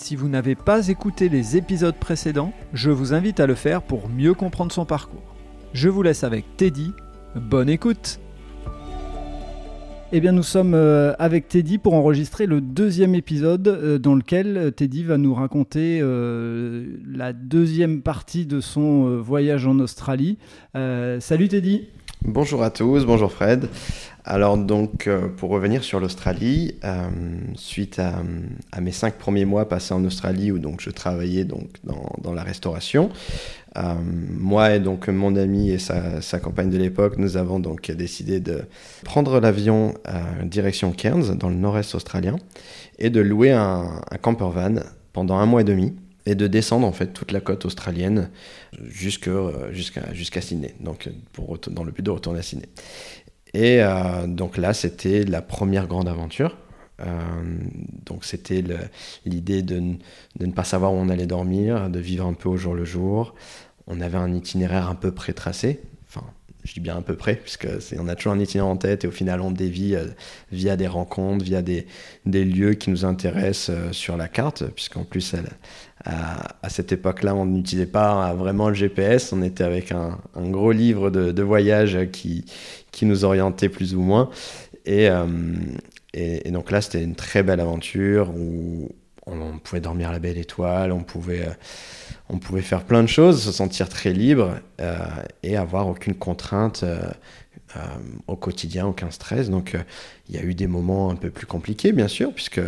[0.00, 4.08] Si vous n'avez pas écouté les épisodes précédents, je vous invite à le faire pour
[4.08, 5.34] mieux comprendre son parcours.
[5.72, 6.92] Je vous laisse avec Teddy.
[7.34, 8.20] Bonne écoute
[10.10, 14.56] eh bien, nous sommes euh, avec Teddy pour enregistrer le deuxième épisode euh, dans lequel
[14.56, 20.38] euh, Teddy va nous raconter la deuxième partie de son voyage en Australie.
[20.72, 21.88] salut Teddy.
[22.22, 23.68] Bonjour à tous, bonjour Fred.
[24.30, 26.74] Alors donc, pour revenir sur l'Australie,
[27.54, 28.22] suite à,
[28.78, 33.08] mes cinq premiers mois passés en Australie où donc je travaillais donc dans, la restauration,
[33.78, 38.38] euh, moi et donc mon ami et sa, compagne de l'époque, nous avons donc décidé
[38.38, 38.64] de
[39.02, 42.36] prendre l'avion euh, direction Cairns, dans le nord-est australien,
[42.98, 44.74] et de louer un, camper van
[45.14, 45.94] pendant un mois et demi
[46.26, 48.28] et de descendre en fait toute la côte australienne
[48.86, 49.32] jusqu'à
[50.12, 52.68] jusqu'à Sydney, donc pour, dans le but de retourner à Sydney.
[53.54, 56.56] Et euh, donc là, c'était la première grande aventure.
[57.00, 57.06] Euh,
[58.06, 58.64] donc c'était
[59.24, 59.80] l'idée de,
[60.36, 62.84] de, ne pas savoir où on allait dormir, de vivre un peu au jour le
[62.84, 63.34] jour.
[63.86, 65.80] On avait un itinéraire un peu pré-tracé.
[66.08, 66.26] Enfin,
[66.68, 67.66] je dis bien un peu près, puisque
[67.98, 70.04] on a toujours un itinéraire en tête et au final on dévie euh,
[70.52, 71.86] via des rencontres, via des,
[72.26, 75.34] lieux qui nous intéressent euh, sur la carte, puisqu'en plus
[76.04, 80.72] à, à, cette époque-là on n'utilisait pas vraiment le GPS, on était avec un, gros
[80.72, 82.44] livre de, voyage qui,
[82.92, 84.28] qui nous orientait plus ou moins.
[84.84, 85.10] Et,
[86.50, 88.90] donc là, c'était une très belle aventure où
[89.26, 91.52] on, pouvait dormir à la belle étoile, on pouvait, euh,
[92.28, 94.98] on pouvait faire plein de choses, se sentir très libre euh,
[95.42, 97.10] et avoir aucune contrainte euh,
[98.26, 99.50] au quotidien, aucun stress.
[99.50, 99.76] Donc
[100.28, 102.60] il y a eu des moments un peu plus compliqués, bien sûr, puisque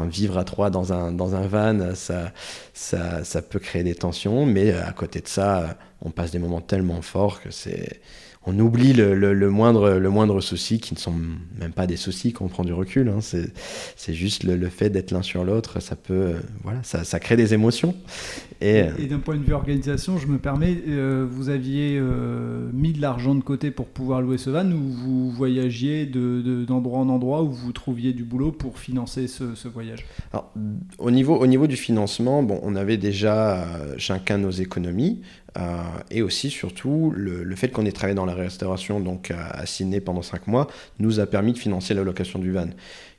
[0.00, 2.32] vivre à trois dans un, dans un van, ça,
[2.72, 6.60] ça, ça peut créer des tensions, mais à côté de ça, on passe des moments
[6.60, 8.00] tellement forts que c'est
[8.44, 11.14] on oublie le, moindre, le moindre souci, qui ne sont
[11.60, 13.08] même pas des soucis quand on prend du recul.
[13.08, 13.20] Hein.
[13.20, 17.54] C'est juste le, fait d'être l'un sur l'autre, ça peut, euh, voilà, ça, crée des
[17.54, 17.94] émotions.
[18.60, 22.00] Et, euh, d'un point de vue organisation, je me permets, euh, vous aviez
[22.72, 27.08] mis de l'argent de côté pour pouvoir louer ce van ou vous voyagiez d'endroit en
[27.08, 30.04] endroit où vous trouviez du boulot pour financer ce, voyage?
[30.98, 35.22] Au, niveau, au niveau du financement, bon, on avait déjà chacun nos économies.
[35.58, 40.00] Euh, et aussi, surtout, le, fait qu'on ait travaillé dans la restauration donc à, Sydney
[40.00, 40.66] pendant 5 mois
[40.98, 42.68] nous a permis de financer la location du van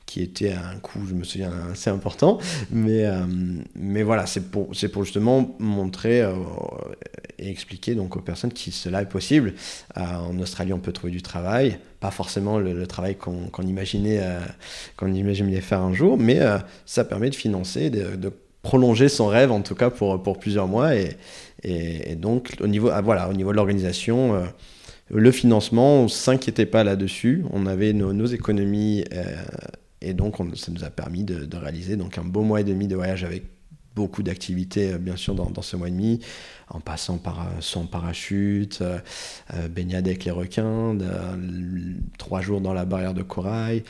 [0.05, 2.37] qui était un coût, je me souviens, assez important.
[2.71, 3.25] Mais, euh,
[3.73, 6.33] mais voilà, c'est pour, pour justement montrer euh,
[7.39, 9.53] et expliquer donc aux personnes que cela est possible.
[9.95, 14.21] en Australie, on peut trouver du travail, pas forcément le, travail qu'on imaginait,
[14.97, 16.41] qu'on imaginait faire un jour, mais
[16.85, 18.33] ça permet de financer, de,
[18.63, 20.95] prolonger son rêve, en tout cas pour, pour plusieurs mois.
[20.95, 21.15] Et,
[21.63, 24.45] et, donc, au niveau, ah, voilà, au niveau de l'organisation, euh,
[25.09, 27.45] le financement, on ne s'inquiétait pas là-dessus.
[27.51, 29.35] On avait nos, économies euh,
[30.01, 32.95] et donc ça nous a permis de, réaliser donc un beau mois et demi de
[32.95, 33.43] voyage avec
[33.95, 36.19] beaucoup d'activités, euh, bien sûr, dans, ce mois et demi,
[36.69, 38.81] en passant par son parachute,
[39.69, 40.97] baignade avec les requins,
[42.17, 43.83] trois jours dans la barrière de corail,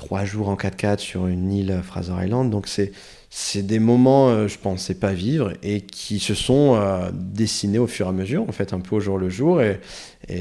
[0.00, 2.48] trois jours en 4x4 sur une île Fraser Island.
[2.50, 2.92] Donc c'est
[3.28, 7.86] c'est des moments, euh, je pensais pas vivre et qui se sont euh, dessinés au
[7.86, 9.62] fur et à mesure, en fait, un peu au jour le jour.
[9.62, 9.78] Et,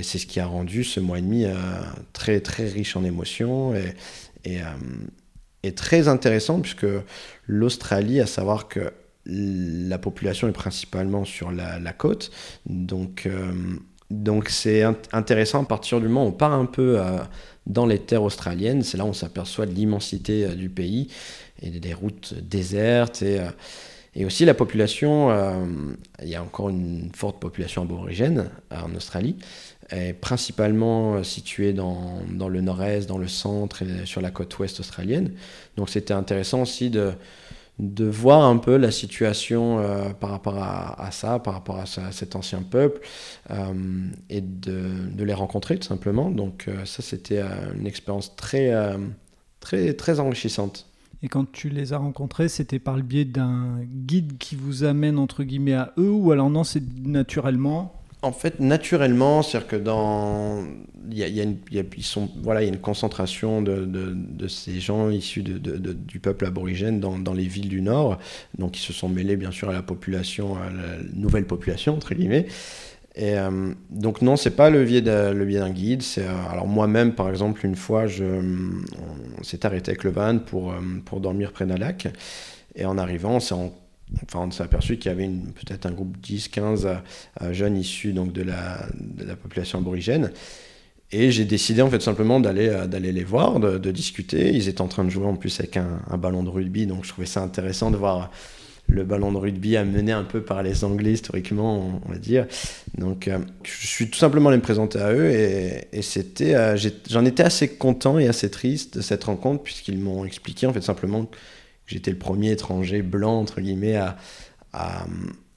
[0.01, 1.53] c'est ce qui a rendu ce mois et demi euh,
[2.13, 3.73] très, très riche en émotions
[4.45, 4.61] et,
[5.63, 6.87] et, très intéressant, puisque
[7.47, 8.91] l'Australie, à savoir que
[9.25, 12.31] la population est principalement sur la, la côte,
[12.65, 13.27] donc.
[14.09, 16.99] Donc c'est intéressant à partir du moment où on part un peu
[17.67, 21.09] dans les terres australiennes, c'est là où on s'aperçoit de l'immensité du pays
[21.61, 25.65] et des routes désertes et, euh, aussi la population, euh,
[26.21, 29.35] il y a encore une forte population aborigène euh, en Australie,
[30.21, 35.31] principalement située dans, dans le nord-est, dans le centre et sur la côte ouest australienne.
[35.77, 37.13] Donc c'était intéressant aussi de,
[37.79, 39.81] de voir un peu la situation
[40.19, 43.01] par rapport à, ça, par rapport à, cet ancien peuple,
[44.29, 46.29] et de, les rencontrer tout simplement.
[46.29, 47.41] Donc ça, c'était
[47.75, 48.73] une expérience très,
[49.61, 50.89] très, très enrichissante.
[51.21, 55.17] Et quand tu les as rencontrés, c'était par le biais d'un guide qui vous amène
[55.17, 60.63] entre guillemets à eux ou alors non, c'est naturellement en fait, naturellement, c'est-à-dire que dans.
[61.11, 64.79] Il y a, une, ils sont, voilà, il y a une concentration de, de, ces
[64.79, 65.57] gens issus de,
[65.93, 68.19] du peuple aborigène dans, dans, les villes du Nord,
[68.59, 72.13] donc ils se sont mêlés bien sûr à la population, à la nouvelle population, entre
[72.13, 72.45] guillemets.
[73.15, 76.03] Et euh, donc non, c'est pas le biais d'un guide.
[76.19, 80.71] Euh, alors moi-même, par exemple, une fois, je, on s'est arrêté avec le van pour,
[80.71, 80.75] euh,
[81.05, 82.07] pour dormir près d'un lac.
[82.75, 83.55] Et en arrivant, on s'est
[84.23, 87.01] Enfin, on s'est aperçu qu'il y avait peut-être un groupe 10-15
[87.51, 88.87] jeunes issus donc, de, la,
[89.35, 90.31] population aborigène.
[91.11, 94.53] Et j'ai décidé en fait simplement d'aller d'aller les voir, de, discuter.
[94.53, 97.09] Ils étaient en train de jouer en plus avec un, ballon de rugby, donc je
[97.09, 98.31] trouvais ça intéressant de voir
[98.89, 102.47] le ballon de rugby amené un peu par les Anglais historiquement, on va dire.
[102.97, 106.77] Donc, euh, je suis tout simplement allé me présenter à eux et, c'était, euh,
[107.09, 110.81] j'en étais assez content et assez triste de cette rencontre puisqu'ils m'ont expliqué en fait
[110.81, 111.29] simplement
[111.89, 114.17] j'étais le premier étranger blanc entre guillemets à,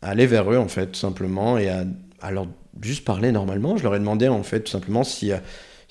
[0.00, 2.46] aller vers eux en fait tout simplement et à, leur
[2.81, 3.76] juste parler normalement.
[3.76, 5.38] Je leur ai demandé en fait tout simplement si euh,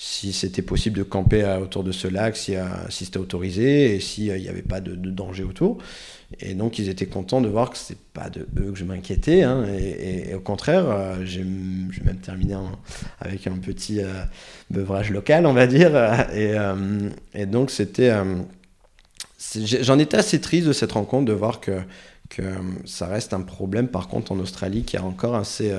[0.04, 2.56] si c'était possible de camper autour de ce lac, si,
[2.90, 5.78] si c'était autorisé et s'il n'y avait pas de, danger autour.
[6.40, 9.44] Et donc, ils étaient contents de voir que c'est pas de eux que je m'inquiétais.
[9.44, 12.56] Hein, et, au contraire, euh, j'ai même terminé
[13.20, 14.24] avec un petit euh,
[14.72, 15.92] beuvrage local, on va dire.
[15.94, 18.12] Euh, et donc, c'était.
[19.56, 21.82] J'en étais assez triste de cette rencontre, de voir que,
[22.30, 22.42] que
[22.86, 25.74] ça reste un problème, par contre, en Australie, qui est encore assez,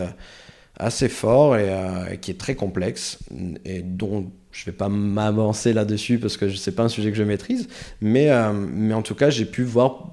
[0.79, 3.19] assez fort et qui est très complexe,
[3.65, 7.11] et dont je ne vais pas m'avancer là-dessus parce que ce n'est pas un sujet
[7.11, 7.69] que je maîtrise,
[8.03, 10.13] mais, mais en tout cas, j'ai pu voir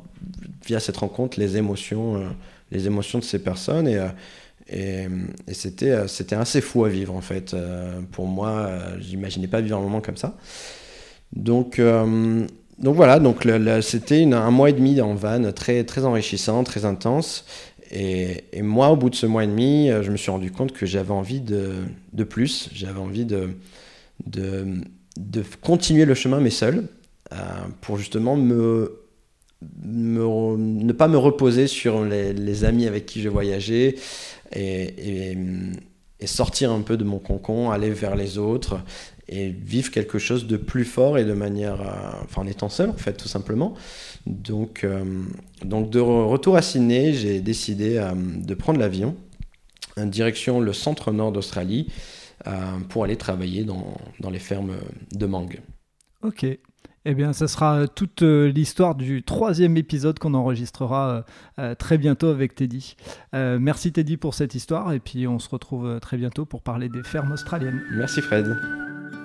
[0.65, 2.29] via cette rencontre les émotions, euh,
[2.71, 3.87] les émotions de ces personnes.
[3.87, 5.09] Et, euh,
[5.47, 7.55] et, c'était, euh, c'était assez fou à vivre en fait.
[8.11, 8.69] pour moi,
[8.99, 10.37] j'imaginais pas vivre un moment comme ça.
[11.33, 11.81] Donc,
[12.79, 13.45] donc voilà, donc
[13.81, 17.45] c'était un mois et demi en van, très, très enrichissant, très intense.
[17.91, 20.85] Et, moi, au bout de ce mois et demi, je me suis rendu compte que
[20.85, 22.69] j'avais envie de, plus.
[22.73, 23.49] J'avais envie de,
[24.25, 26.87] de, continuer le chemin, mais seul,
[27.81, 28.99] pour justement me
[29.83, 33.95] ne pas me reposer sur les, amis avec qui je voyageais
[34.55, 35.33] et,
[36.19, 38.79] et, sortir un peu de mon concon, aller vers les autres
[39.29, 42.89] et vivre quelque chose de plus fort et de manière, euh, enfin en étant seul
[42.89, 43.75] en fait tout simplement.
[44.25, 45.23] Donc, euh,
[45.63, 49.15] donc de retour à Sydney, j'ai décidé euh, de prendre l'avion
[49.97, 51.91] en direction le centre nord d'Australie
[52.87, 54.77] pour aller travailler dans, dans les fermes
[55.11, 55.59] de mangue.
[56.23, 61.25] Ok, eh bien, ce sera toute l'histoire du troisième épisode qu'on enregistrera
[61.77, 62.95] très bientôt avec Teddy.
[63.33, 67.03] merci Teddy pour cette histoire et puis on se retrouve très bientôt pour parler des
[67.03, 67.83] fermes australiennes.
[67.91, 68.55] Merci Fred.